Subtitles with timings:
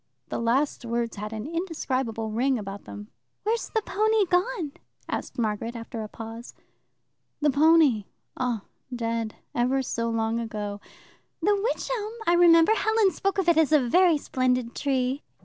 [0.29, 3.09] The last words had an indescribable ring about them.
[3.43, 4.71] "Where's the pony gone?"
[5.07, 6.55] asked Margaret after a pause.
[7.39, 8.05] "The pony?
[8.35, 8.61] Oh,
[8.91, 10.81] dead, ever so long ago."
[11.43, 12.71] "The wych elm I remember.
[12.71, 15.21] Helen spoke of it as a very splendid tree."